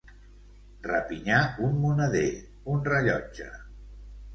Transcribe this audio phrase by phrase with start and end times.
[0.87, 2.27] Rapinyar un moneder,
[2.77, 3.57] un rellotge.